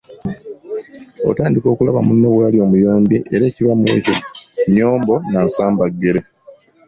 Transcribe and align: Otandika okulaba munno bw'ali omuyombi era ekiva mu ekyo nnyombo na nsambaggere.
Otandika 1.29 1.67
okulaba 1.69 1.99
munno 2.07 2.27
bw'ali 2.33 2.57
omuyombi 2.65 3.17
era 3.33 3.43
ekiva 3.49 3.73
mu 3.79 3.85
ekyo 3.97 4.15
nnyombo 4.67 5.15
na 5.31 5.39
nsambaggere. 5.47 6.21